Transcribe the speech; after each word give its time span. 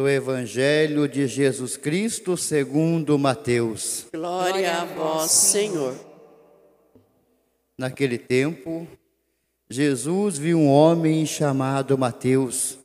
do 0.00 0.08
Evangelho 0.08 1.08
de 1.08 1.26
Jesus 1.26 1.76
Cristo 1.76 2.36
segundo 2.36 3.18
Mateus. 3.18 4.06
Glória 4.14 4.72
a 4.72 4.84
vós, 4.84 5.28
Senhor. 5.28 5.92
Naquele 7.76 8.16
tempo, 8.16 8.86
Jesus 9.68 10.38
viu 10.38 10.56
um 10.56 10.68
homem 10.68 11.26
chamado 11.26 11.98
Mateus 11.98 12.78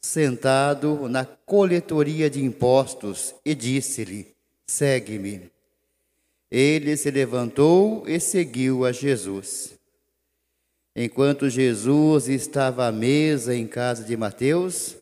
sentado 0.00 1.08
na 1.08 1.24
coletoria 1.24 2.30
de 2.30 2.44
impostos 2.44 3.34
e 3.44 3.56
disse-lhe: 3.56 4.28
Segue-me. 4.64 5.50
Ele 6.48 6.96
se 6.96 7.10
levantou 7.10 8.04
e 8.06 8.20
seguiu 8.20 8.84
a 8.84 8.92
Jesus. 8.92 9.76
Enquanto 10.94 11.50
Jesus 11.50 12.28
estava 12.28 12.86
à 12.86 12.92
mesa 12.92 13.52
em 13.52 13.66
casa 13.66 14.04
de 14.04 14.16
Mateus, 14.16 15.01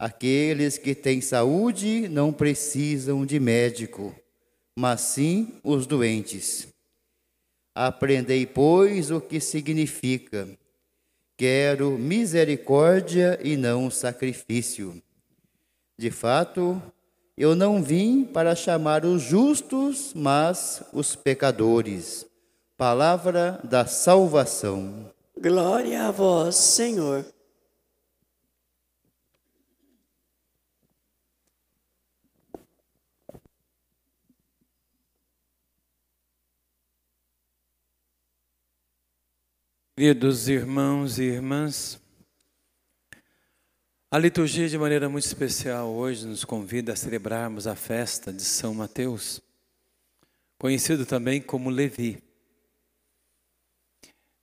Aqueles 0.00 0.78
que 0.78 0.94
têm 0.94 1.20
saúde 1.20 2.08
não 2.08 2.32
precisam 2.32 3.26
de 3.26 3.38
médico, 3.38 4.14
mas 4.74 5.02
sim 5.02 5.60
os 5.62 5.86
doentes. 5.86 6.68
Aprendei, 7.74 8.46
pois, 8.46 9.10
o 9.10 9.20
que 9.20 9.38
significa: 9.38 10.48
quero 11.36 11.98
misericórdia 11.98 13.38
e 13.44 13.58
não 13.58 13.90
sacrifício. 13.90 15.02
De 15.98 16.10
fato, 16.10 16.82
eu 17.36 17.54
não 17.54 17.82
vim 17.82 18.24
para 18.24 18.56
chamar 18.56 19.04
os 19.04 19.20
justos, 19.20 20.14
mas 20.14 20.82
os 20.94 21.14
pecadores. 21.14 22.24
Palavra 22.74 23.60
da 23.64 23.84
salvação. 23.84 25.12
Glória 25.38 26.04
a 26.04 26.10
vós, 26.10 26.56
Senhor. 26.56 27.22
Queridos 40.00 40.48
irmãos 40.48 41.18
e 41.18 41.24
irmãs, 41.24 42.00
a 44.10 44.16
liturgia, 44.16 44.66
de 44.66 44.78
maneira 44.78 45.10
muito 45.10 45.26
especial, 45.26 45.90
hoje 45.90 46.26
nos 46.26 46.42
convida 46.42 46.94
a 46.94 46.96
celebrarmos 46.96 47.66
a 47.66 47.76
festa 47.76 48.32
de 48.32 48.42
São 48.42 48.72
Mateus, 48.72 49.42
conhecido 50.56 51.04
também 51.04 51.38
como 51.38 51.68
Levi. 51.68 52.22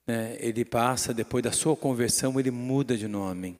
Né, 0.06 0.36
ele 0.38 0.64
passa, 0.64 1.12
depois 1.12 1.42
da 1.42 1.50
sua 1.50 1.76
conversão, 1.76 2.38
ele 2.38 2.52
muda 2.52 2.96
de 2.96 3.08
nome 3.08 3.58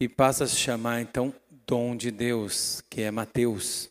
e 0.00 0.08
passa 0.08 0.44
a 0.44 0.48
se 0.48 0.56
chamar 0.56 1.02
então 1.02 1.34
Dom 1.66 1.94
de 1.94 2.10
Deus, 2.10 2.82
que 2.88 3.02
é 3.02 3.10
Mateus. 3.10 3.90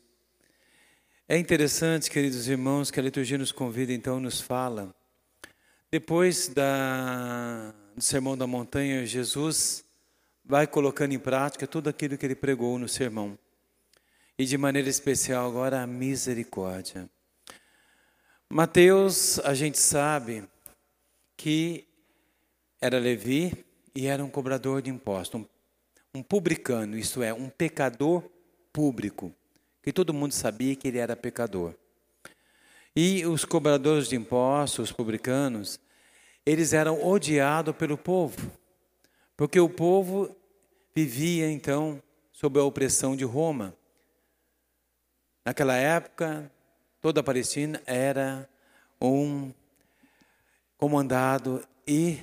É 1.29 1.37
interessante, 1.37 2.09
queridos 2.09 2.47
irmãos, 2.47 2.89
que 2.89 2.99
a 2.99 3.03
liturgia 3.03 3.37
nos 3.37 3.51
convida, 3.51 3.93
então, 3.93 4.19
nos 4.19 4.41
fala 4.41 4.91
depois 5.95 6.49
da, 6.49 7.73
do 7.95 8.01
Sermão 8.01 8.37
da 8.37 8.45
Montanha, 8.45 9.05
Jesus 9.05 9.81
vai 10.43 10.67
colocando 10.67 11.13
em 11.13 11.19
prática 11.19 11.65
tudo 11.65 11.89
aquilo 11.89 12.17
que 12.17 12.25
ele 12.25 12.35
pregou 12.35 12.77
no 12.77 12.89
sermão. 12.89 13.39
E 14.37 14.43
de 14.43 14.57
maneira 14.57 14.89
especial 14.89 15.47
agora 15.47 15.81
a 15.81 15.87
misericórdia. 15.87 17.09
Mateus, 18.49 19.39
a 19.39 19.53
gente 19.53 19.79
sabe 19.79 20.43
que 21.37 21.87
era 22.81 22.99
Levi 22.99 23.65
e 23.95 24.07
era 24.07 24.21
um 24.21 24.29
cobrador 24.29 24.81
de 24.81 24.89
impostos, 24.89 25.39
um, 25.39 25.45
um 26.13 26.21
publicano, 26.21 26.97
isto 26.97 27.23
é, 27.23 27.33
um 27.33 27.47
pecador 27.47 28.21
público, 28.73 29.33
que 29.81 29.93
todo 29.93 30.13
mundo 30.13 30.33
sabia 30.33 30.75
que 30.75 30.89
ele 30.89 30.97
era 30.97 31.15
pecador. 31.15 31.73
E 32.93 33.25
os 33.25 33.45
cobradores 33.45 34.09
de 34.09 34.17
impostos, 34.17 34.89
os 34.89 34.91
publicanos, 34.91 35.79
eles 36.45 36.73
eram 36.73 37.03
odiados 37.03 37.75
pelo 37.75 37.97
povo, 37.97 38.51
porque 39.35 39.59
o 39.59 39.67
povo 39.67 40.35
vivia 40.93 41.49
então 41.49 42.01
sob 42.31 42.59
a 42.59 42.63
opressão 42.63 43.15
de 43.15 43.23
Roma. 43.23 43.75
Naquela 45.43 45.75
época, 45.75 46.51
toda 47.01 47.19
a 47.21 47.23
Palestina 47.23 47.81
era 47.85 48.47
um 49.01 49.51
comandado 50.77 51.65
e 51.87 52.19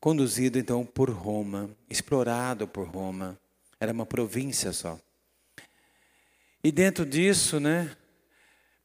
conduzido 0.00 0.58
então 0.58 0.84
por 0.84 1.10
Roma, 1.10 1.70
explorado 1.88 2.66
por 2.66 2.86
Roma. 2.88 3.38
Era 3.78 3.92
uma 3.92 4.06
província 4.06 4.72
só. 4.72 4.98
E 6.62 6.70
dentro 6.70 7.06
disso, 7.06 7.58
né, 7.58 7.96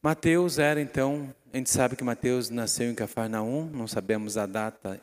Mateus 0.06 0.60
era 0.60 0.80
então, 0.80 1.34
a 1.52 1.58
gente 1.58 1.72
sabe 1.72 1.96
que 1.96 2.04
Mateus 2.04 2.52
nasceu 2.52 2.92
em 2.92 2.94
Cafarnaum, 2.94 3.66
não 3.66 3.88
sabemos 3.88 4.38
a 4.38 4.46
data 4.46 5.02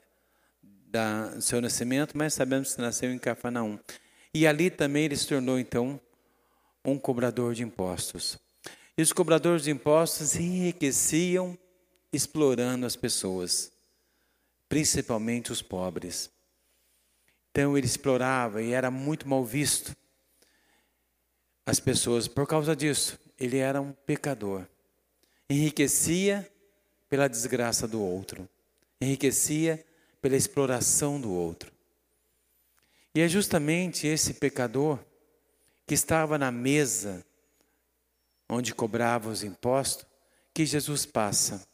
da, 0.63 1.31
do 1.31 1.43
seu 1.43 1.61
nascimento, 1.61 2.17
mas 2.17 2.35
sabemos 2.35 2.73
que 2.73 2.81
nasceu 2.81 3.13
em 3.13 3.19
Cafarnaum. 3.19 3.81
E 4.33 4.47
ali 4.47 4.71
também 4.71 5.07
ele 5.07 5.17
se 5.17 5.27
tornou 5.27 5.59
então 5.59 6.01
um 6.85 6.97
cobrador 6.97 7.53
de 7.53 7.65
impostos. 7.65 8.39
E 8.97 9.03
os 9.03 9.13
cobradores 9.13 9.65
de 9.65 9.73
impostos 9.73 10.37
enriqueciam 10.37 11.59
explorando 12.13 12.87
as 12.87 12.95
pessoas, 12.95 13.73
principalmente 14.69 15.51
os 15.51 15.61
pobres. 15.61 16.31
Então 17.51 17.77
ele 17.77 17.89
explorava 17.89 18.63
e 18.63 18.71
era 18.71 18.89
muito 18.89 19.29
mal 19.29 19.45
visto 19.45 19.97
as 21.67 21.81
pessoas 21.81 22.29
por 22.29 22.47
causa 22.47 22.77
disso. 22.77 23.19
Ele 23.37 23.59
era 23.59 23.81
um 23.81 23.91
pecador 23.91 24.65
enriquecia 25.53 26.51
pela 27.09 27.29
desgraça 27.29 27.87
do 27.87 28.01
outro, 28.01 28.49
enriquecia 29.01 29.85
pela 30.21 30.37
exploração 30.37 31.21
do 31.21 31.31
outro. 31.31 31.71
E 33.15 33.21
é 33.21 33.29
justamente 33.29 34.07
esse 34.07 34.35
pecador 34.35 34.99
que 35.87 35.95
estava 35.95 36.39
na 36.39 36.51
mesa 36.51 37.25
onde 38.49 38.75
cobrava 38.75 39.29
os 39.29 39.43
impostos 39.43 40.07
que 40.55 40.65
Jesus 40.65 41.05
passa. 41.05 41.67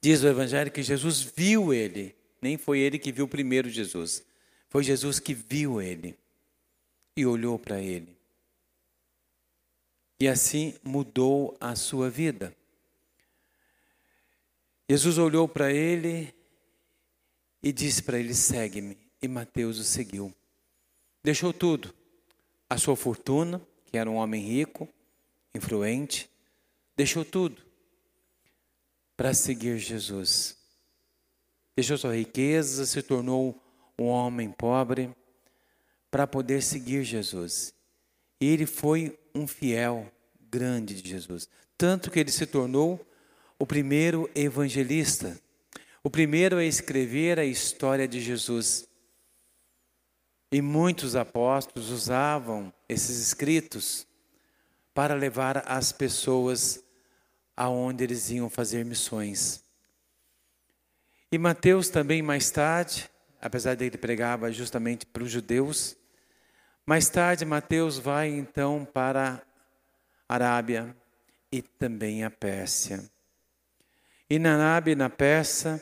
Diz 0.00 0.22
o 0.22 0.28
Evangelho 0.28 0.70
que 0.70 0.82
Jesus 0.82 1.22
viu 1.22 1.72
ele, 1.72 2.14
nem 2.40 2.56
foi 2.56 2.78
ele 2.78 2.98
que 2.98 3.12
viu 3.12 3.26
primeiro 3.26 3.68
Jesus, 3.68 4.24
foi 4.68 4.82
Jesus 4.82 5.18
que 5.18 5.34
viu 5.34 5.80
ele 5.80 6.18
e 7.16 7.24
olhou 7.24 7.58
para 7.58 7.80
ele. 7.80 8.16
E 10.24 10.28
assim 10.28 10.74
mudou 10.82 11.54
a 11.60 11.76
sua 11.76 12.08
vida. 12.08 12.56
Jesus 14.88 15.18
olhou 15.18 15.46
para 15.46 15.70
ele 15.70 16.34
e 17.62 17.70
disse 17.70 18.02
para 18.02 18.18
ele: 18.18 18.34
segue-me. 18.34 18.96
E 19.20 19.28
Mateus 19.28 19.78
o 19.78 19.84
seguiu. 19.84 20.34
Deixou 21.22 21.52
tudo, 21.52 21.94
a 22.70 22.78
sua 22.78 22.96
fortuna, 22.96 23.60
que 23.84 23.98
era 23.98 24.10
um 24.10 24.14
homem 24.14 24.42
rico, 24.42 24.88
influente, 25.54 26.30
deixou 26.96 27.22
tudo 27.22 27.60
para 29.18 29.34
seguir 29.34 29.76
Jesus. 29.76 30.56
Deixou 31.76 31.98
sua 31.98 32.16
riqueza, 32.16 32.86
se 32.86 33.02
tornou 33.02 33.62
um 33.98 34.06
homem 34.06 34.50
pobre 34.50 35.14
para 36.10 36.26
poder 36.26 36.62
seguir 36.62 37.04
Jesus. 37.04 37.74
E 38.40 38.46
ele 38.46 38.64
foi 38.64 39.18
um 39.34 39.46
fiel 39.46 40.10
grande 40.54 41.02
de 41.02 41.08
Jesus, 41.08 41.48
tanto 41.76 42.12
que 42.12 42.20
ele 42.20 42.30
se 42.30 42.46
tornou 42.46 43.04
o 43.58 43.66
primeiro 43.66 44.30
evangelista, 44.36 45.36
o 46.00 46.08
primeiro 46.08 46.58
a 46.58 46.64
escrever 46.64 47.40
a 47.40 47.44
história 47.44 48.06
de 48.06 48.20
Jesus. 48.20 48.86
E 50.52 50.62
muitos 50.62 51.16
apóstolos 51.16 51.90
usavam 51.90 52.72
esses 52.88 53.18
escritos 53.18 54.06
para 54.94 55.14
levar 55.14 55.64
as 55.66 55.90
pessoas 55.90 56.80
aonde 57.56 58.04
eles 58.04 58.30
iam 58.30 58.48
fazer 58.48 58.84
missões. 58.84 59.64
E 61.32 61.38
Mateus 61.38 61.88
também 61.88 62.22
mais 62.22 62.48
tarde, 62.52 63.10
apesar 63.40 63.74
de 63.74 63.86
ele 63.86 63.98
pregava 63.98 64.52
justamente 64.52 65.04
para 65.04 65.24
os 65.24 65.30
judeus, 65.32 65.96
mais 66.86 67.08
tarde 67.08 67.44
Mateus 67.44 67.98
vai 67.98 68.28
então 68.28 68.84
para 68.84 69.42
Arábia 70.34 70.96
e 71.50 71.62
também 71.62 72.24
a 72.24 72.30
Pérsia. 72.30 73.02
E 74.28 74.38
na 74.38 74.54
Arábia 74.54 74.92
e 74.92 74.96
na 74.96 75.08
Pérsia, 75.08 75.80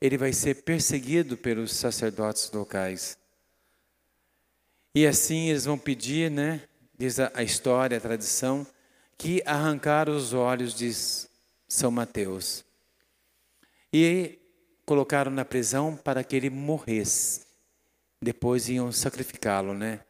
ele 0.00 0.18
vai 0.18 0.32
ser 0.32 0.62
perseguido 0.62 1.36
pelos 1.36 1.74
sacerdotes 1.74 2.50
locais. 2.52 3.18
E 4.94 5.06
assim 5.06 5.48
eles 5.48 5.64
vão 5.64 5.78
pedir, 5.78 6.30
né, 6.30 6.62
diz 6.98 7.18
a 7.18 7.42
história, 7.42 7.98
a 7.98 8.00
tradição, 8.00 8.66
que 9.18 9.42
arrancaram 9.44 10.14
os 10.14 10.32
olhos 10.32 10.74
de 10.74 10.92
São 11.68 11.90
Mateus. 11.90 12.64
E 13.92 14.38
colocaram 14.84 15.30
na 15.30 15.44
prisão 15.44 15.96
para 15.96 16.22
que 16.22 16.36
ele 16.36 16.50
morresse. 16.50 17.46
Depois 18.22 18.68
iam 18.68 18.90
sacrificá-lo, 18.92 19.74
né? 19.74 20.00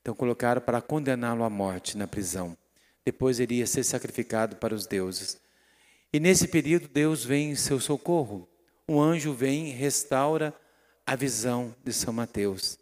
Então 0.00 0.14
colocaram 0.14 0.60
para 0.60 0.80
condená-lo 0.80 1.44
à 1.44 1.50
morte 1.50 1.96
na 1.96 2.08
prisão. 2.08 2.56
Depois 3.04 3.40
ele 3.40 3.56
ia 3.56 3.66
ser 3.66 3.84
sacrificado 3.84 4.56
para 4.56 4.74
os 4.74 4.86
deuses. 4.86 5.40
E 6.12 6.20
nesse 6.20 6.46
período 6.48 6.88
Deus 6.88 7.24
vem 7.24 7.50
em 7.50 7.54
seu 7.54 7.80
socorro. 7.80 8.48
Um 8.88 9.00
anjo 9.00 9.32
vem 9.32 9.68
e 9.68 9.72
restaura 9.72 10.54
a 11.06 11.16
visão 11.16 11.74
de 11.82 11.92
São 11.92 12.12
Mateus 12.12 12.78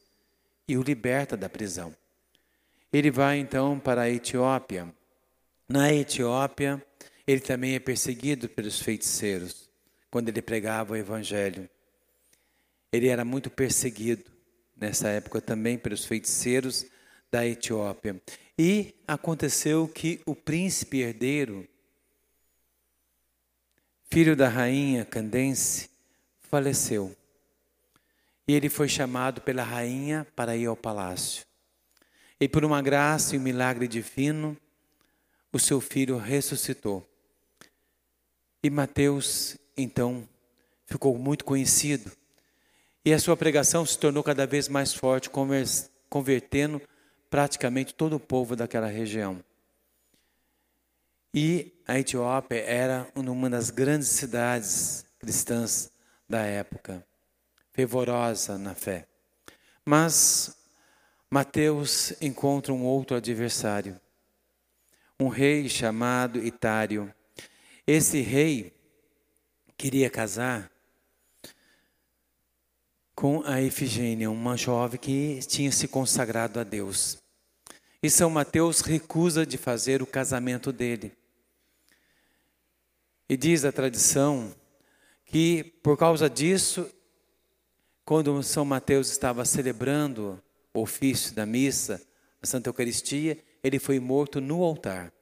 e 0.68 0.76
o 0.76 0.82
liberta 0.82 1.36
da 1.36 1.48
prisão. 1.48 1.94
Ele 2.92 3.10
vai 3.10 3.38
então 3.38 3.78
para 3.78 4.02
a 4.02 4.10
Etiópia. 4.10 4.92
Na 5.68 5.92
Etiópia, 5.92 6.84
ele 7.26 7.40
também 7.40 7.74
é 7.74 7.78
perseguido 7.78 8.48
pelos 8.48 8.80
feiticeiros, 8.80 9.70
quando 10.10 10.28
ele 10.28 10.42
pregava 10.42 10.92
o 10.92 10.96
evangelho. 10.96 11.68
Ele 12.92 13.08
era 13.08 13.24
muito 13.24 13.50
perseguido 13.50 14.24
nessa 14.76 15.08
época 15.08 15.40
também 15.40 15.78
pelos 15.78 16.04
feiticeiros 16.04 16.86
da 17.30 17.46
Etiópia. 17.46 18.20
E 18.58 18.94
aconteceu 19.06 19.88
que 19.88 20.20
o 20.26 20.34
príncipe 20.34 21.00
herdeiro, 21.00 21.66
filho 24.10 24.36
da 24.36 24.48
rainha 24.48 25.04
Candense, 25.04 25.88
faleceu. 26.40 27.16
E 28.46 28.52
ele 28.52 28.68
foi 28.68 28.88
chamado 28.88 29.40
pela 29.40 29.62
rainha 29.62 30.26
para 30.34 30.56
ir 30.56 30.66
ao 30.66 30.76
palácio. 30.76 31.46
E 32.40 32.48
por 32.48 32.64
uma 32.64 32.82
graça 32.82 33.36
e 33.36 33.38
um 33.38 33.42
milagre 33.42 33.86
divino, 33.86 34.56
o 35.52 35.58
seu 35.58 35.80
filho 35.80 36.16
ressuscitou. 36.16 37.06
E 38.62 38.68
Mateus, 38.68 39.56
então, 39.76 40.28
ficou 40.86 41.16
muito 41.16 41.44
conhecido. 41.44 42.10
E 43.04 43.12
a 43.12 43.18
sua 43.18 43.36
pregação 43.36 43.86
se 43.86 43.98
tornou 43.98 44.22
cada 44.22 44.46
vez 44.46 44.68
mais 44.68 44.92
forte, 44.92 45.30
convertendo 46.08 46.82
praticamente 47.30 47.94
todo 47.94 48.16
o 48.16 48.20
povo 48.20 48.56
daquela 48.56 48.88
região. 48.88 49.42
E 51.32 51.72
a 51.86 51.98
Etiópia 51.98 52.58
era 52.58 53.06
uma 53.14 53.48
das 53.48 53.70
grandes 53.70 54.08
cidades 54.08 55.06
cristãs 55.20 55.92
da 56.28 56.40
época, 56.40 57.06
fervorosa 57.72 58.58
na 58.58 58.74
fé. 58.74 59.06
Mas 59.84 60.56
Mateus 61.30 62.12
encontra 62.20 62.72
um 62.72 62.84
outro 62.84 63.16
adversário, 63.16 64.00
um 65.18 65.28
rei 65.28 65.68
chamado 65.68 66.44
Itário. 66.44 67.14
Esse 67.86 68.20
rei 68.20 68.74
queria 69.76 70.10
casar 70.10 70.70
com 73.20 73.42
a 73.44 73.60
Efigênia, 73.60 74.30
uma 74.30 74.56
jovem 74.56 74.98
que 74.98 75.40
tinha 75.46 75.70
se 75.70 75.86
consagrado 75.86 76.58
a 76.58 76.64
Deus. 76.64 77.18
E 78.02 78.08
São 78.08 78.30
Mateus 78.30 78.80
recusa 78.80 79.44
de 79.44 79.58
fazer 79.58 80.00
o 80.00 80.06
casamento 80.06 80.72
dele. 80.72 81.12
E 83.28 83.36
diz 83.36 83.62
a 83.66 83.70
tradição 83.70 84.56
que 85.26 85.64
por 85.82 85.98
causa 85.98 86.30
disso, 86.30 86.90
quando 88.06 88.42
São 88.42 88.64
Mateus 88.64 89.10
estava 89.10 89.44
celebrando 89.44 90.42
o 90.72 90.80
ofício 90.80 91.34
da 91.34 91.44
missa, 91.44 92.00
a 92.40 92.46
Santa 92.46 92.70
Eucaristia, 92.70 93.36
ele 93.62 93.78
foi 93.78 94.00
morto 94.00 94.40
no 94.40 94.62
altar. 94.62 95.12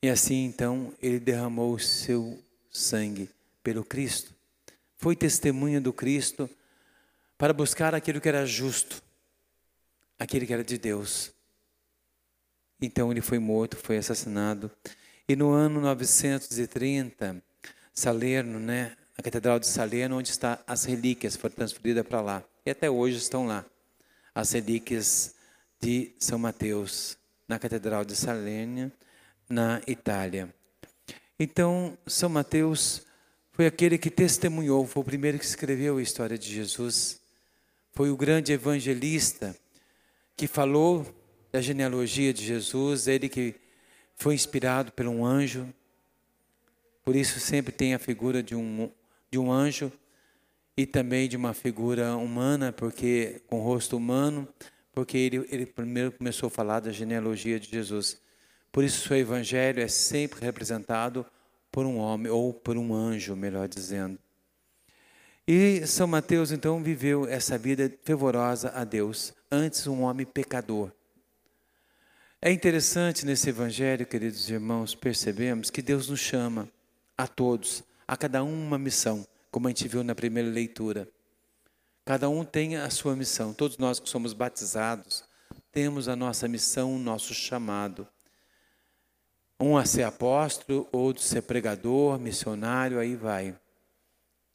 E 0.00 0.08
assim 0.08 0.44
então 0.44 0.94
ele 1.02 1.18
derramou 1.18 1.74
o 1.74 1.80
seu 1.80 2.40
sangue 2.70 3.28
pelo 3.60 3.84
Cristo 3.84 4.40
foi 5.02 5.16
testemunha 5.16 5.80
do 5.80 5.92
Cristo 5.92 6.48
para 7.36 7.52
buscar 7.52 7.92
aquilo 7.92 8.20
que 8.20 8.28
era 8.28 8.46
justo, 8.46 9.02
aquele 10.16 10.46
que 10.46 10.52
era 10.52 10.62
de 10.62 10.78
Deus. 10.78 11.32
Então 12.80 13.10
ele 13.10 13.20
foi 13.20 13.40
morto, 13.40 13.76
foi 13.76 13.96
assassinado. 13.96 14.70
E 15.28 15.34
no 15.34 15.50
ano 15.50 15.80
930, 15.80 17.42
Salerno, 17.92 18.60
né, 18.60 18.96
a 19.18 19.22
Catedral 19.22 19.58
de 19.58 19.66
Salerno, 19.66 20.18
onde 20.18 20.30
está 20.30 20.62
as 20.68 20.84
relíquias, 20.84 21.34
foram 21.34 21.56
transferidas 21.56 22.06
para 22.06 22.20
lá. 22.20 22.44
E 22.64 22.70
até 22.70 22.88
hoje 22.88 23.16
estão 23.16 23.44
lá. 23.44 23.66
As 24.32 24.52
relíquias 24.52 25.34
de 25.80 26.14
São 26.20 26.38
Mateus, 26.38 27.18
na 27.48 27.58
Catedral 27.58 28.04
de 28.04 28.14
Salerno, 28.14 28.92
na 29.50 29.82
Itália. 29.84 30.54
Então, 31.40 31.98
São 32.06 32.28
Mateus 32.28 33.04
foi 33.62 33.68
aquele 33.68 33.96
que 33.96 34.10
testemunhou, 34.10 34.84
foi 34.88 35.02
o 35.02 35.04
primeiro 35.04 35.38
que 35.38 35.44
escreveu 35.44 35.98
a 35.98 36.02
história 36.02 36.36
de 36.36 36.52
Jesus. 36.52 37.20
Foi 37.92 38.10
o 38.10 38.16
grande 38.16 38.52
evangelista 38.52 39.56
que 40.36 40.48
falou 40.48 41.06
da 41.52 41.60
genealogia 41.60 42.34
de 42.34 42.44
Jesus, 42.44 43.06
ele 43.06 43.28
que 43.28 43.54
foi 44.16 44.34
inspirado 44.34 44.90
por 44.90 45.06
um 45.06 45.24
anjo. 45.24 45.72
Por 47.04 47.14
isso 47.14 47.38
sempre 47.38 47.70
tem 47.70 47.94
a 47.94 48.00
figura 48.00 48.42
de 48.42 48.56
um, 48.56 48.90
de 49.30 49.38
um 49.38 49.52
anjo 49.52 49.92
e 50.76 50.84
também 50.84 51.28
de 51.28 51.36
uma 51.36 51.54
figura 51.54 52.16
humana, 52.16 52.72
porque 52.72 53.42
com 53.46 53.60
rosto 53.60 53.96
humano, 53.96 54.48
porque 54.92 55.16
ele, 55.16 55.46
ele 55.52 55.66
primeiro 55.66 56.10
começou 56.10 56.48
a 56.48 56.50
falar 56.50 56.80
da 56.80 56.90
genealogia 56.90 57.60
de 57.60 57.70
Jesus. 57.70 58.20
Por 58.72 58.82
isso, 58.82 59.06
seu 59.06 59.16
evangelho 59.16 59.80
é 59.80 59.86
sempre 59.86 60.40
representado 60.40 61.24
por 61.72 61.86
um 61.86 61.96
homem, 61.96 62.30
ou 62.30 62.52
por 62.52 62.76
um 62.76 62.94
anjo, 62.94 63.34
melhor 63.34 63.66
dizendo. 63.66 64.18
E 65.48 65.84
São 65.86 66.06
Mateus 66.06 66.52
então 66.52 66.82
viveu 66.82 67.26
essa 67.26 67.58
vida 67.58 67.92
fervorosa 68.04 68.70
a 68.74 68.84
Deus, 68.84 69.32
antes 69.50 69.86
um 69.86 70.02
homem 70.02 70.24
pecador. 70.24 70.92
É 72.40 72.52
interessante 72.52 73.24
nesse 73.24 73.48
evangelho, 73.48 74.06
queridos 74.06 74.50
irmãos, 74.50 74.94
percebemos 74.94 75.70
que 75.70 75.80
Deus 75.80 76.08
nos 76.08 76.20
chama 76.20 76.68
a 77.16 77.26
todos, 77.26 77.82
a 78.06 78.16
cada 78.16 78.44
um 78.44 78.52
uma 78.52 78.78
missão, 78.78 79.26
como 79.50 79.66
a 79.66 79.70
gente 79.70 79.88
viu 79.88 80.04
na 80.04 80.14
primeira 80.14 80.48
leitura. 80.48 81.08
Cada 82.04 82.28
um 82.28 82.44
tem 82.44 82.76
a 82.76 82.90
sua 82.90 83.14
missão. 83.14 83.54
Todos 83.54 83.78
nós 83.78 84.00
que 84.00 84.08
somos 84.08 84.32
batizados 84.32 85.24
temos 85.70 86.08
a 86.08 86.16
nossa 86.16 86.48
missão, 86.48 86.94
o 86.94 86.98
nosso 86.98 87.32
chamado. 87.32 88.06
Um 89.64 89.76
a 89.76 89.84
ser 89.84 90.02
apóstolo, 90.02 90.88
outro 90.90 91.22
a 91.22 91.26
ser 91.26 91.42
pregador, 91.42 92.18
missionário, 92.18 92.98
aí 92.98 93.14
vai. 93.14 93.56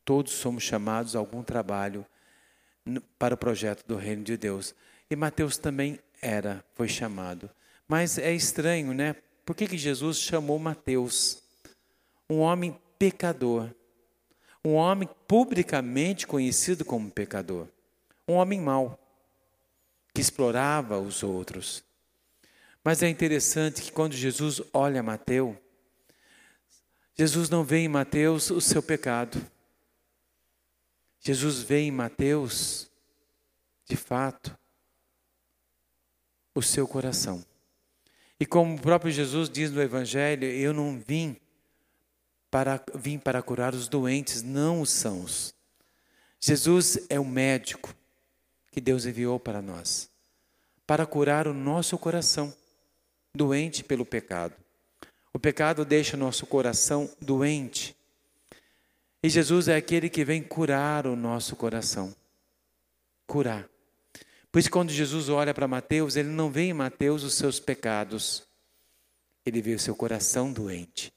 Todos 0.04 0.34
somos 0.34 0.64
chamados 0.64 1.16
a 1.16 1.20
algum 1.20 1.42
trabalho 1.42 2.06
para 3.18 3.34
o 3.34 3.38
projeto 3.38 3.88
do 3.88 3.96
reino 3.96 4.22
de 4.22 4.36
Deus. 4.36 4.76
E 5.10 5.16
Mateus 5.16 5.58
também 5.58 5.98
era, 6.22 6.62
foi 6.74 6.90
chamado. 6.90 7.50
Mas 7.88 8.18
é 8.18 8.34
estranho, 8.34 8.94
né? 8.94 9.16
Por 9.46 9.56
que, 9.56 9.66
que 9.66 9.78
Jesus 9.78 10.20
chamou 10.20 10.60
Mateus? 10.60 11.42
Um 12.30 12.40
homem 12.40 12.78
pecador. 13.00 13.70
Um 14.62 14.74
homem 14.74 15.08
publicamente 15.26 16.28
conhecido 16.28 16.84
como 16.84 17.10
pecador. 17.10 17.70
Um 18.28 18.34
homem 18.34 18.60
mau, 18.60 19.00
que 20.14 20.20
explorava 20.20 21.00
os 21.00 21.24
outros. 21.24 21.87
Mas 22.88 23.03
é 23.03 23.10
interessante 23.10 23.82
que 23.82 23.91
quando 23.91 24.13
Jesus 24.13 24.62
olha 24.72 25.03
Mateus, 25.03 25.58
Jesus 27.13 27.50
não 27.50 27.62
vê 27.62 27.79
em 27.79 27.89
Mateus 27.89 28.50
o 28.50 28.62
seu 28.62 28.82
pecado. 28.82 29.46
Jesus 31.20 31.62
vê 31.62 31.79
em 31.79 31.91
Mateus, 31.91 32.89
de 33.89 33.98
fato, 33.98 34.58
o 36.56 36.62
seu 36.62 36.88
coração. 36.88 37.46
E 38.39 38.46
como 38.46 38.75
o 38.75 38.79
próprio 38.79 39.12
Jesus 39.12 39.50
diz 39.50 39.70
no 39.70 39.82
Evangelho, 39.82 40.46
eu 40.46 40.72
não 40.72 40.98
vim 40.98 41.36
para, 42.50 42.82
vim 42.96 43.20
para 43.20 43.41
curar 43.41 43.75
os 43.75 43.89
doentes, 43.89 44.41
não 44.41 44.79
os 44.79 44.91
sãos. 44.91 45.53
Jesus 46.39 47.00
é 47.10 47.20
o 47.20 47.25
médico 47.25 47.94
que 48.72 48.79
Deus 48.79 49.06
enviou 49.06 49.38
para 49.38 49.62
nós, 49.62 50.10
para 50.86 51.06
curar 51.06 51.50
o 51.50 51.53
nosso 51.53 51.98
coração 51.98 52.56
doente 53.38 53.84
pelo 53.84 54.06
pecado. 54.06 54.53
O 55.34 55.39
pecado 55.39 55.86
deixa 55.86 56.17
nosso 56.17 56.46
coração 56.46 57.10
doente. 57.22 57.96
E 59.22 59.29
Jesus 59.29 59.67
é 59.67 59.75
aquele 59.75 60.10
que 60.10 60.25
vem 60.25 60.41
curar 60.41 61.08
o 61.08 61.15
nosso 61.15 61.56
coração. 61.56 62.13
Curar. 63.25 63.70
Por 64.51 64.60
isso, 64.60 64.72
quando 64.72 64.89
Jesus 64.89 65.29
olha 65.29 65.53
para 65.53 65.67
Mateus, 65.67 66.15
ele 66.15 66.29
não 66.29 66.50
vê 66.50 66.63
em 66.63 66.74
Mateus 66.74 67.24
os 67.24 67.36
seus 67.36 67.60
pecados, 67.60 68.48
ele 69.46 69.62
vê 69.62 69.75
o 69.75 69.79
seu 69.79 69.96
coração 69.96 70.51
doente. 70.51 71.13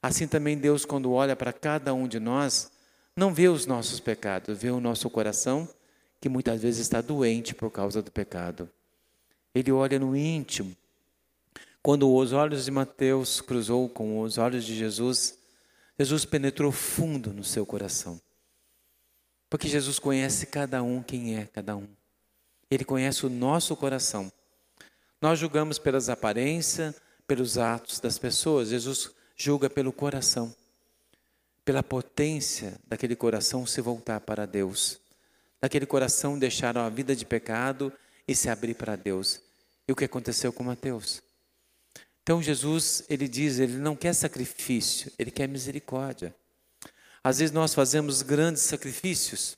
Assim 0.00 0.28
também 0.28 0.56
Deus, 0.56 0.84
quando 0.84 1.12
olha 1.12 1.34
para 1.34 1.52
cada 1.52 1.92
um 1.92 2.06
de 2.06 2.20
nós, 2.20 2.70
não 3.16 3.34
vê 3.34 3.48
os 3.48 3.66
nossos 3.66 3.98
pecados, 3.98 4.58
vê 4.58 4.70
o 4.70 4.80
nosso 4.80 5.10
coração 5.10 5.68
que 6.20 6.28
muitas 6.28 6.62
vezes 6.62 6.80
está 6.80 7.00
doente 7.00 7.54
por 7.54 7.70
causa 7.70 8.00
do 8.00 8.12
pecado. 8.12 8.70
Ele 9.54 9.72
olha 9.72 9.98
no 9.98 10.14
íntimo. 10.14 10.76
Quando 11.86 12.12
os 12.12 12.32
olhos 12.32 12.64
de 12.64 12.72
Mateus 12.72 13.40
cruzou 13.40 13.88
com 13.88 14.20
os 14.20 14.38
olhos 14.38 14.64
de 14.64 14.74
Jesus, 14.74 15.38
Jesus 15.96 16.24
penetrou 16.24 16.72
fundo 16.72 17.32
no 17.32 17.44
seu 17.44 17.64
coração. 17.64 18.20
Porque 19.48 19.68
Jesus 19.68 20.00
conhece 20.00 20.46
cada 20.46 20.82
um 20.82 21.00
quem 21.00 21.36
é 21.36 21.46
cada 21.46 21.76
um. 21.76 21.86
Ele 22.68 22.84
conhece 22.84 23.24
o 23.24 23.30
nosso 23.30 23.76
coração. 23.76 24.32
Nós 25.22 25.38
julgamos 25.38 25.78
pelas 25.78 26.08
aparências, 26.08 26.92
pelos 27.24 27.56
atos 27.56 28.00
das 28.00 28.18
pessoas. 28.18 28.70
Jesus 28.70 29.12
julga 29.36 29.70
pelo 29.70 29.92
coração, 29.92 30.52
pela 31.64 31.84
potência 31.84 32.80
daquele 32.84 33.14
coração 33.14 33.64
se 33.64 33.80
voltar 33.80 34.18
para 34.22 34.44
Deus, 34.44 34.98
daquele 35.60 35.86
coração 35.86 36.36
deixar 36.36 36.76
a 36.76 36.88
vida 36.88 37.14
de 37.14 37.24
pecado 37.24 37.92
e 38.26 38.34
se 38.34 38.48
abrir 38.48 38.74
para 38.74 38.96
Deus. 38.96 39.40
E 39.86 39.92
o 39.92 39.94
que 39.94 40.04
aconteceu 40.04 40.52
com 40.52 40.64
Mateus? 40.64 41.24
Então 42.26 42.42
Jesus, 42.42 43.04
ele 43.08 43.28
diz, 43.28 43.60
ele 43.60 43.76
não 43.76 43.94
quer 43.94 44.12
sacrifício, 44.12 45.12
ele 45.16 45.30
quer 45.30 45.46
misericórdia. 45.46 46.34
Às 47.22 47.38
vezes 47.38 47.54
nós 47.54 47.72
fazemos 47.72 48.20
grandes 48.20 48.62
sacrifícios. 48.62 49.56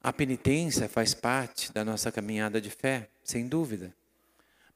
A 0.00 0.12
penitência 0.12 0.88
faz 0.88 1.12
parte 1.12 1.72
da 1.72 1.84
nossa 1.84 2.12
caminhada 2.12 2.60
de 2.60 2.70
fé, 2.70 3.10
sem 3.24 3.48
dúvida. 3.48 3.92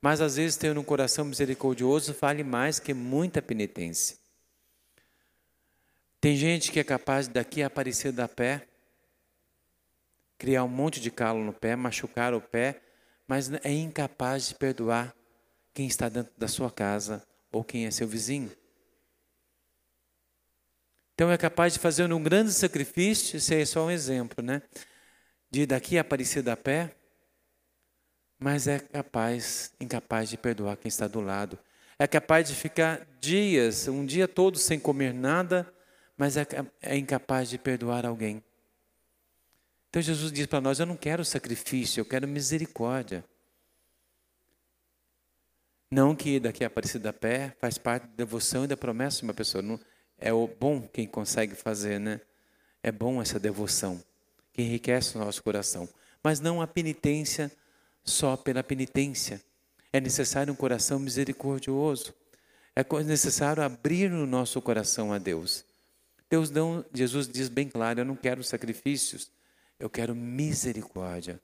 Mas 0.03 0.21
às 0.21 0.35
vezes 0.35 0.57
ter 0.57 0.77
um 0.77 0.83
coração 0.83 1.27
misericordioso 1.27 2.13
vale 2.21 2.43
mais 2.43 2.81
que 2.81 2.93
muita 2.93 3.41
penitência. 3.41 4.17
Tem 6.21 6.37
gente 6.37 6.73
que 6.73 6.81
é 6.81 6.85
capaz 6.85 7.29
daqui 7.29 7.63
a 7.63 7.69
aparecer 7.69 8.11
da 8.11 8.27
pé, 8.27 8.67
criar 10.39 10.65
um 10.65 10.69
monte 10.69 11.01
de 11.01 11.13
calo 11.13 11.45
no 11.45 11.53
pé, 11.53 11.77
machucar 11.77 12.35
o 12.35 12.41
pé, 12.41 12.83
mas 13.29 13.49
é 13.63 13.71
incapaz 13.71 14.49
de 14.49 14.57
perdoar 14.57 15.15
quem 15.75 15.87
está 15.87 16.09
dentro 16.09 16.33
da 16.39 16.47
sua 16.47 16.71
casa 16.71 17.27
ou 17.51 17.65
quem 17.65 17.85
é 17.85 17.91
seu 17.91 18.07
vizinho. 18.07 18.51
Então 21.15 21.31
é 21.31 21.37
capaz 21.37 21.75
de 21.75 21.79
fazer 21.79 22.11
um 22.13 22.23
grande 22.23 22.53
sacrifício, 22.53 23.37
isso 23.37 23.53
é 23.53 23.65
só 23.65 23.87
um 23.87 23.91
exemplo, 23.91 24.43
né? 24.43 24.63
De 25.51 25.67
daqui 25.67 25.99
a 25.99 26.01
Aparecida 26.01 26.53
a 26.53 26.57
pé, 26.57 26.95
mas 28.39 28.67
é 28.67 28.79
capaz, 28.79 29.73
incapaz 29.81 30.29
de 30.29 30.37
perdoar 30.37 30.77
quem 30.77 30.89
está 30.89 31.07
do 31.07 31.21
lado. 31.21 31.59
É 31.99 32.07
capaz 32.07 32.49
de 32.49 32.55
ficar 32.55 33.07
dias, 33.21 33.87
um 33.87 34.05
dia 34.05 34.27
todo 34.27 34.59
sem 34.59 34.79
comer 34.81 35.15
nada, 35.15 35.73
mas 36.17 36.37
é, 36.37 36.47
é 36.83 36.97
incapaz 36.97 37.49
de 37.49 37.59
perdoar 37.59 38.05
alguém. 38.05 38.43
Então 39.89 40.03
Jesus 40.03 40.33
diz 40.33 40.47
para 40.47 40.61
nós: 40.61 40.81
Eu 40.81 40.87
não 40.87 40.97
quero 40.97 41.25
sacrifício, 41.25 42.01
eu 42.01 42.05
quero 42.05 42.27
misericórdia. 42.27 43.25
Não 45.95 46.17
que 46.17 46.41
daqui 46.41 46.65
a 46.65 46.67
Aparecida 46.67 47.11
a 47.11 47.13
pé 47.13 47.55
faz 47.61 47.79
parte 47.79 48.09
da 48.09 48.15
devoção 48.17 48.65
e 48.65 48.67
da 48.67 48.77
promessa 48.77 49.19
de 49.19 49.23
uma 49.27 49.33
pessoa. 49.33 49.63
Não, 49.63 49.79
é 50.19 50.33
o 50.33 50.49
bom 50.49 50.83
quem 50.83 51.07
consegue 51.07 51.55
fazer, 51.55 52.01
né? 52.01 52.21
É 52.83 52.91
bom 52.91 53.23
essa 53.23 53.39
devoção, 53.39 54.03
que 54.53 54.61
enriquece 54.61 55.17
o 55.17 55.21
nosso 55.21 55.41
coração. 55.41 55.89
Mas 56.21 56.41
não 56.41 56.61
a 56.61 56.67
penitência 56.67 57.49
só 58.03 58.37
pela 58.37 58.61
penitência. 58.61 59.41
É 59.93 60.01
necessário 60.01 60.53
um 60.53 60.57
coração 60.57 60.99
misericordioso. 60.99 62.13
É 62.75 62.83
necessário 63.05 63.63
abrir 63.63 64.11
o 64.11 64.27
nosso 64.27 64.61
coração 64.61 65.13
a 65.13 65.19
Deus. 65.19 65.65
Deus 66.29 66.51
não, 66.51 66.85
Jesus 66.93 67.29
diz 67.29 67.49
bem 67.49 67.69
claro: 67.69 68.01
eu 68.01 68.05
não 68.05 68.17
quero 68.17 68.43
sacrifícios, 68.43 69.31
eu 69.79 69.89
quero 69.89 70.13
misericórdia. 70.13 71.41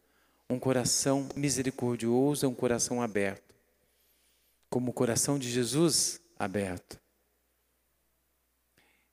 Um 0.49 0.59
coração 0.59 1.29
misericordioso 1.37 2.45
é 2.45 2.49
um 2.49 2.55
coração 2.55 3.01
aberto. 3.01 3.50
Como 4.71 4.93
o 4.93 4.95
coração 4.95 5.39
de 5.39 5.51
Jesus 5.51 6.21
aberto 6.39 6.99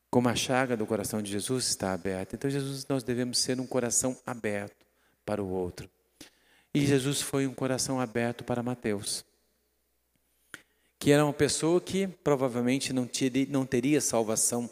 como 0.09 0.29
a 0.29 0.35
chaga 0.35 0.75
do 0.75 0.85
coração 0.85 1.21
de 1.21 1.31
Jesus 1.31 1.67
está 1.67 1.93
aberta. 1.93 2.35
Então, 2.35 2.49
Jesus, 2.49 2.85
nós 2.87 3.03
devemos 3.03 3.37
ser 3.37 3.59
um 3.59 3.67
coração 3.67 4.17
aberto 4.25 4.85
para 5.25 5.43
o 5.43 5.49
outro. 5.49 5.89
E 6.73 6.85
Jesus 6.85 7.21
foi 7.21 7.45
um 7.45 7.53
coração 7.53 7.99
aberto 7.99 8.43
para 8.43 8.63
Mateus, 8.63 9.25
que 10.97 11.11
era 11.11 11.23
uma 11.23 11.33
pessoa 11.33 11.81
que 11.81 12.07
provavelmente 12.07 12.93
não 12.93 13.05
teria, 13.05 13.45
não 13.49 13.65
teria 13.65 13.99
salvação 13.99 14.69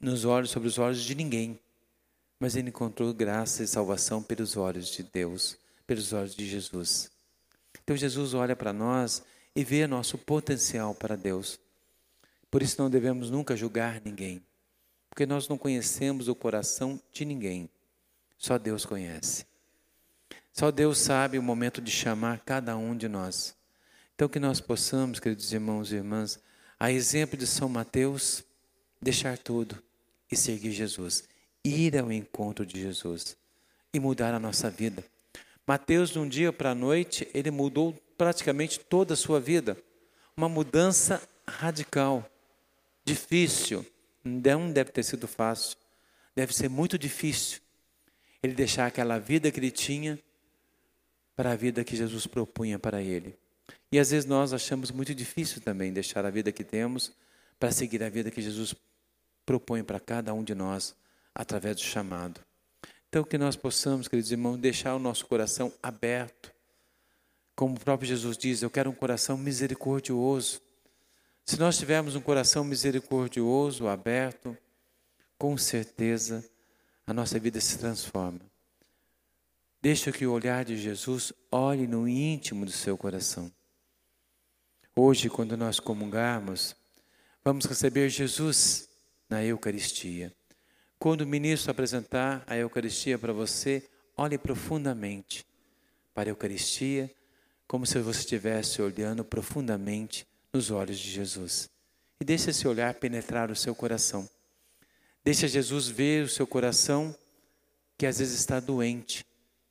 nos 0.00 0.24
olhos, 0.24 0.50
sobre 0.50 0.68
os 0.68 0.78
olhos 0.78 1.02
de 1.02 1.14
ninguém, 1.14 1.58
mas 2.38 2.56
ele 2.56 2.68
encontrou 2.68 3.12
graça 3.12 3.62
e 3.62 3.66
salvação 3.66 4.22
pelos 4.22 4.56
olhos 4.56 4.88
de 4.88 5.02
Deus, 5.02 5.58
pelos 5.86 6.12
olhos 6.12 6.34
de 6.34 6.48
Jesus. 6.48 7.10
Então, 7.82 7.96
Jesus 7.96 8.34
olha 8.34 8.56
para 8.56 8.72
nós 8.72 9.22
e 9.54 9.64
vê 9.64 9.86
nosso 9.86 10.16
potencial 10.16 10.94
para 10.94 11.16
Deus. 11.16 11.58
Por 12.50 12.62
isso 12.62 12.80
não 12.80 12.90
devemos 12.90 13.30
nunca 13.30 13.56
julgar 13.56 14.00
ninguém, 14.04 14.42
porque 15.08 15.26
nós 15.26 15.48
não 15.48 15.58
conhecemos 15.58 16.28
o 16.28 16.34
coração 16.34 17.00
de 17.12 17.24
ninguém, 17.24 17.68
só 18.36 18.58
Deus 18.58 18.84
conhece. 18.84 19.44
Só 20.52 20.70
Deus 20.70 20.98
sabe 20.98 21.38
o 21.38 21.42
momento 21.42 21.80
de 21.80 21.90
chamar 21.90 22.40
cada 22.40 22.76
um 22.76 22.96
de 22.96 23.08
nós. 23.08 23.56
Então, 24.14 24.28
que 24.28 24.40
nós 24.40 24.60
possamos, 24.60 25.20
queridos 25.20 25.52
irmãos 25.52 25.92
e 25.92 25.96
irmãs, 25.96 26.38
a 26.78 26.90
exemplo 26.90 27.36
de 27.36 27.46
São 27.46 27.68
Mateus, 27.68 28.44
deixar 29.00 29.38
tudo 29.38 29.82
e 30.30 30.36
seguir 30.36 30.72
Jesus, 30.72 31.24
ir 31.64 31.96
ao 31.96 32.12
encontro 32.12 32.66
de 32.66 32.80
Jesus 32.80 33.36
e 33.92 34.00
mudar 34.00 34.34
a 34.34 34.40
nossa 34.40 34.68
vida. 34.68 35.04
Mateus, 35.66 36.10
de 36.10 36.18
um 36.18 36.28
dia 36.28 36.52
para 36.52 36.70
a 36.70 36.74
noite, 36.74 37.28
ele 37.32 37.50
mudou 37.50 37.98
praticamente 38.20 38.78
toda 38.78 39.14
a 39.14 39.16
sua 39.16 39.40
vida, 39.40 39.78
uma 40.36 40.46
mudança 40.46 41.26
radical 41.48 42.30
difícil. 43.02 43.82
Não 44.22 44.70
deve 44.70 44.92
ter 44.92 45.02
sido 45.02 45.26
fácil. 45.26 45.78
Deve 46.36 46.54
ser 46.54 46.68
muito 46.68 46.98
difícil 46.98 47.62
ele 48.42 48.52
deixar 48.52 48.84
aquela 48.84 49.18
vida 49.18 49.50
que 49.50 49.58
ele 49.58 49.70
tinha 49.70 50.18
para 51.34 51.52
a 51.52 51.56
vida 51.56 51.82
que 51.82 51.96
Jesus 51.96 52.26
propunha 52.26 52.78
para 52.78 53.00
ele. 53.00 53.38
E 53.90 53.98
às 53.98 54.10
vezes 54.10 54.26
nós 54.28 54.52
achamos 54.52 54.90
muito 54.90 55.14
difícil 55.14 55.62
também 55.62 55.90
deixar 55.90 56.26
a 56.26 56.30
vida 56.30 56.52
que 56.52 56.62
temos 56.62 57.12
para 57.58 57.72
seguir 57.72 58.02
a 58.02 58.10
vida 58.10 58.30
que 58.30 58.42
Jesus 58.42 58.74
propõe 59.46 59.82
para 59.82 59.98
cada 59.98 60.34
um 60.34 60.44
de 60.44 60.54
nós 60.54 60.94
através 61.34 61.76
do 61.76 61.82
chamado. 61.82 62.38
Então 63.08 63.24
que 63.24 63.38
nós 63.38 63.56
possamos, 63.56 64.08
queridos 64.08 64.30
irmãos, 64.30 64.58
deixar 64.58 64.94
o 64.94 64.98
nosso 64.98 65.24
coração 65.24 65.72
aberto. 65.82 66.59
Como 67.60 67.76
o 67.76 67.78
próprio 67.78 68.08
Jesus 68.08 68.38
diz, 68.38 68.62
eu 68.62 68.70
quero 68.70 68.88
um 68.88 68.94
coração 68.94 69.36
misericordioso. 69.36 70.62
Se 71.44 71.60
nós 71.60 71.76
tivermos 71.76 72.16
um 72.16 72.20
coração 72.22 72.64
misericordioso, 72.64 73.86
aberto, 73.86 74.56
com 75.36 75.58
certeza 75.58 76.42
a 77.06 77.12
nossa 77.12 77.38
vida 77.38 77.60
se 77.60 77.76
transforma. 77.76 78.40
Deixa 79.82 80.10
que 80.10 80.26
o 80.26 80.32
olhar 80.32 80.64
de 80.64 80.74
Jesus 80.78 81.34
olhe 81.52 81.86
no 81.86 82.08
íntimo 82.08 82.64
do 82.64 82.72
seu 82.72 82.96
coração. 82.96 83.52
Hoje, 84.96 85.28
quando 85.28 85.54
nós 85.54 85.78
comungarmos, 85.78 86.74
vamos 87.44 87.66
receber 87.66 88.08
Jesus 88.08 88.88
na 89.28 89.44
Eucaristia. 89.44 90.34
Quando 90.98 91.20
o 91.20 91.26
ministro 91.26 91.70
apresentar 91.70 92.42
a 92.46 92.56
Eucaristia 92.56 93.18
para 93.18 93.34
você, 93.34 93.86
olhe 94.16 94.38
profundamente 94.38 95.44
para 96.14 96.30
a 96.30 96.32
Eucaristia, 96.32 97.14
como 97.70 97.86
se 97.86 98.00
você 98.00 98.18
estivesse 98.18 98.82
olhando 98.82 99.24
profundamente 99.24 100.26
nos 100.52 100.72
olhos 100.72 100.98
de 100.98 101.08
Jesus. 101.08 101.70
E 102.20 102.24
deixe 102.24 102.50
esse 102.50 102.66
olhar 102.66 102.94
penetrar 102.94 103.48
o 103.48 103.54
seu 103.54 103.76
coração. 103.76 104.28
Deixa 105.22 105.46
Jesus 105.46 105.86
ver 105.86 106.24
o 106.24 106.28
seu 106.28 106.48
coração 106.48 107.16
que 107.96 108.06
às 108.06 108.18
vezes 108.18 108.40
está 108.40 108.58
doente 108.58 109.24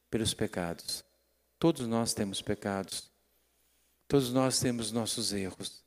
pelos 0.09 0.33
pecados. 0.33 1.03
Todos 1.59 1.85
nós 1.87 2.13
temos 2.13 2.41
pecados. 2.41 3.11
Todos 4.07 4.31
nós 4.31 4.61
temos 4.61 4.93
nossos 4.93 5.33
erros. 5.33 5.83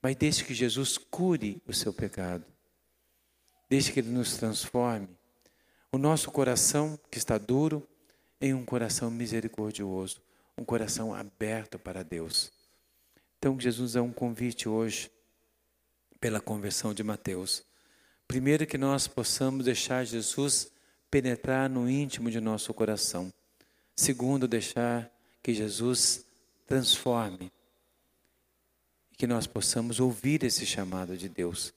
Mas 0.00 0.14
deixe 0.14 0.44
que 0.44 0.54
Jesus 0.54 0.98
cure 0.98 1.60
o 1.66 1.74
seu 1.74 1.92
pecado. 1.92 2.44
Deixe 3.68 3.90
que 3.90 3.98
Ele 3.98 4.10
nos 4.10 4.36
transforme 4.36 5.08
o 5.90 5.98
nosso 5.98 6.30
coração, 6.30 6.96
que 7.10 7.18
está 7.18 7.38
duro, 7.38 7.84
em 8.40 8.54
um 8.54 8.64
coração 8.64 9.10
misericordioso, 9.10 10.22
um 10.56 10.64
coração 10.64 11.14
aberto 11.14 11.78
para 11.78 12.02
Deus. 12.02 12.52
Então, 13.38 13.58
Jesus 13.58 13.96
é 13.96 14.00
um 14.00 14.12
convite 14.12 14.68
hoje, 14.68 15.10
pela 16.20 16.40
conversão 16.40 16.92
de 16.92 17.02
Mateus. 17.02 17.64
Primeiro, 18.28 18.66
que 18.66 18.76
nós 18.76 19.06
possamos 19.06 19.64
deixar 19.64 20.04
Jesus 20.04 20.70
penetrar 21.10 21.68
no 21.68 21.88
íntimo 21.88 22.30
de 22.30 22.40
nosso 22.40 22.72
coração, 22.74 23.32
Segundo, 24.00 24.48
deixar 24.48 25.14
que 25.42 25.52
Jesus 25.52 26.24
transforme 26.66 27.52
e 29.12 29.16
que 29.16 29.26
nós 29.26 29.46
possamos 29.46 30.00
ouvir 30.00 30.42
esse 30.42 30.64
chamado 30.64 31.18
de 31.18 31.28
Deus. 31.28 31.74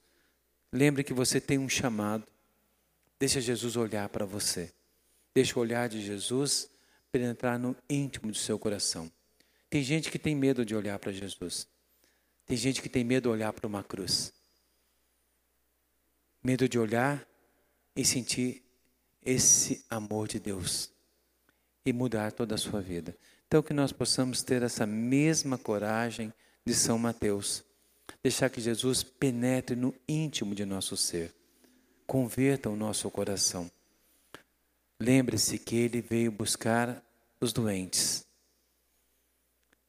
Lembre 0.72 1.04
que 1.04 1.14
você 1.14 1.42
tem 1.42 1.60
um 1.60 1.68
chamado. 1.68 2.26
Deixa 3.20 3.42
Jesus 3.42 3.76
olhar 3.76 4.08
para 4.08 4.26
você. 4.26 4.72
Deixa 5.36 5.60
o 5.60 5.62
olhar 5.62 5.90
de 5.90 6.02
Jesus 6.02 6.70
penetrar 7.14 7.60
no 7.60 7.76
íntimo 7.88 8.32
do 8.32 8.38
seu 8.38 8.58
coração. 8.58 9.10
Tem 9.70 9.84
gente 9.84 10.10
que 10.10 10.18
tem 10.18 10.36
medo 10.36 10.66
de 10.66 10.76
olhar 10.76 10.98
para 10.98 11.12
Jesus. 11.12 11.68
Tem 12.44 12.58
gente 12.58 12.82
que 12.82 12.90
tem 12.90 13.04
medo 13.04 13.30
de 13.30 13.36
olhar 13.36 13.54
para 13.54 13.68
uma 13.68 13.84
cruz. 13.84 14.34
Medo 16.44 16.68
de 16.68 16.80
olhar 16.80 17.24
e 17.96 18.04
sentir 18.04 18.64
esse 19.24 19.86
amor 19.92 20.28
de 20.28 20.40
Deus 20.40 20.92
e 21.86 21.94
mudar 21.94 22.32
toda 22.32 22.56
a 22.56 22.58
sua 22.58 22.82
vida. 22.82 23.16
Então, 23.48 23.62
que 23.62 23.74
nós 23.74 23.92
possamos 23.92 24.42
ter 24.42 24.64
essa 24.64 24.88
mesma 24.88 25.56
coragem 25.56 26.34
de 26.66 26.74
São 26.74 26.98
Mateus, 26.98 27.64
deixar 28.24 28.50
que 28.50 28.60
Jesus 28.60 29.04
penetre 29.04 29.76
no 29.76 29.94
íntimo 30.10 30.56
de 30.56 30.66
nosso 30.66 30.98
ser, 30.98 31.32
converta 32.08 32.72
o 32.72 32.76
nosso 32.76 33.10
coração. 33.12 33.70
Lembre-se 35.04 35.60
que 35.60 35.76
ele 35.76 36.00
veio 36.00 36.32
buscar 36.32 37.04
os 37.42 37.52
doentes, 37.52 38.26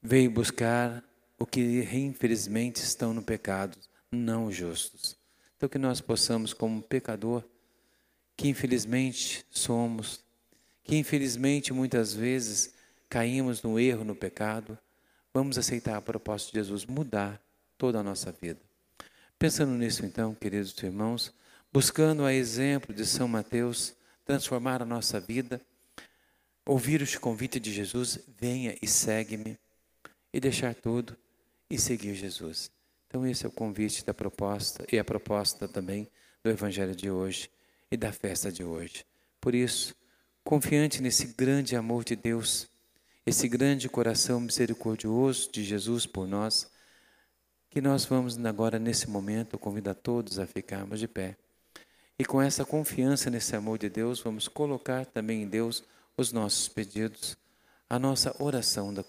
veio 0.03 0.29
buscar 0.29 1.05
o 1.39 1.47
que 1.47 1.89
infelizmente 1.95 2.79
estão 2.79 3.15
no 3.15 3.23
pecado, 3.23 3.79
não 4.11 4.47
os 4.47 4.57
justos. 4.57 5.17
Então, 5.57 5.69
que 5.69 5.79
nós 5.79 6.01
possamos, 6.01 6.53
como 6.53 6.83
pecador, 6.83 7.45
que 8.37 8.49
infelizmente 8.49 9.47
somos, 9.53 10.25
que 10.83 10.97
infelizmente 10.97 11.73
muitas 11.73 12.13
vezes 12.13 12.75
caímos 13.09 13.63
no 13.63 13.79
erro, 13.79 14.03
no 14.03 14.17
pecado, 14.17 14.77
vamos 15.33 15.57
aceitar 15.57 15.97
a 15.97 16.03
proposta 16.03 16.51
de 16.51 16.59
Jesus, 16.59 16.85
mudar 16.85 17.41
toda 17.79 18.01
a 18.01 18.03
nossa 18.03 18.33
vida. 18.33 18.61
Pensando 19.39 19.75
nisso, 19.75 20.05
então, 20.05 20.35
queridos 20.35 20.77
irmãos, 20.83 21.33
buscando 21.73 22.25
a 22.25 22.35
exemplo 22.35 22.93
de 22.93 23.07
São 23.07 23.29
Mateus, 23.29 23.95
transformar 24.25 24.83
a 24.83 24.87
nossa 24.87 25.21
vida, 25.21 25.61
ouvir 26.67 27.03
o 27.03 27.21
convite 27.21 27.61
de 27.61 27.73
Jesus, 27.73 28.19
venha 28.39 28.77
e 28.81 28.87
segue-me, 28.87 29.59
e 30.33 30.41
deixar 30.41 30.75
tudo 30.75 31.17
e 31.71 31.79
seguir 31.79 32.15
Jesus. 32.15 32.71
Então 33.07 33.27
esse 33.27 33.45
é 33.45 33.49
o 33.49 33.53
convite 33.53 34.05
da 34.05 34.13
proposta 34.13 34.85
e 34.91 34.99
a 34.99 35.05
proposta 35.05 35.69
também 35.69 36.09
do 36.43 36.51
evangelho 36.51 36.95
de 36.95 37.11
hoje 37.11 37.51
e 37.91 37.97
da 37.97 38.13
festa 38.13 38.51
de 38.51 38.65
hoje. 38.65 39.05
Por 39.41 39.55
isso, 39.55 39.95
confiante 40.43 41.01
nesse 41.01 41.27
grande 41.27 41.77
amor 41.77 42.05
de 42.05 42.17
Deus, 42.17 42.69
esse 43.25 43.49
grande 43.49 43.89
coração 43.89 44.41
misericordioso 44.41 45.51
de 45.53 45.63
Jesus 45.63 46.07
por 46.07 46.27
nós, 46.27 46.71
que 47.71 47.81
nós 47.81 48.05
vamos 48.05 48.37
agora 48.45 48.79
nesse 48.79 49.09
momento 49.09 49.59
convidar 49.59 49.95
todos 49.95 50.39
a 50.39 50.47
ficarmos 50.47 50.99
de 50.99 51.09
pé. 51.09 51.37
E 52.19 52.25
com 52.25 52.41
essa 52.41 52.65
confiança 52.65 53.29
nesse 53.29 53.57
amor 53.57 53.79
de 53.79 53.89
Deus, 53.89 54.21
vamos 54.21 54.47
colocar 54.47 55.05
também 55.05 55.43
em 55.43 55.49
Deus 55.49 55.83
os 56.17 56.33
nossos 56.33 56.69
pedidos, 56.69 57.37
a 57.91 57.99
nossa 57.99 58.35
oração 58.43 58.95
da 58.95 59.05